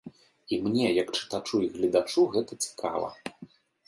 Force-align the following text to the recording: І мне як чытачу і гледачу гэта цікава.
І 0.55 0.57
мне 0.67 0.85
як 1.01 1.07
чытачу 1.17 1.59
і 1.65 1.69
гледачу 1.75 2.21
гэта 2.37 2.57
цікава. 2.67 3.13